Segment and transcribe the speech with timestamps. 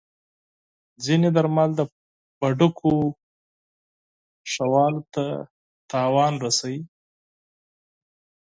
[1.03, 1.81] ځینې درمل د
[2.39, 2.93] پښتورګو
[4.51, 5.25] فعالیت ته
[5.91, 6.81] زیان رسوي.